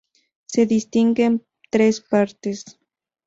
[0.47, 2.65] Se distinguen tres partes.